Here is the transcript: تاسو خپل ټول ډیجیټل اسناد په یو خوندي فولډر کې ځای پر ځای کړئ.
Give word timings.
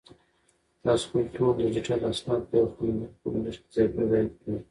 تاسو 0.83 1.03
خپل 1.09 1.25
ټول 1.35 1.51
ډیجیټل 1.61 1.99
اسناد 2.11 2.41
په 2.49 2.53
یو 2.59 2.67
خوندي 2.73 3.05
فولډر 3.19 3.55
کې 3.61 3.69
ځای 3.75 3.87
پر 3.93 4.03
ځای 4.11 4.25
کړئ. 4.37 4.55